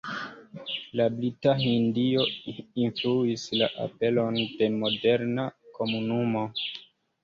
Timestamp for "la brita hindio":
0.99-2.25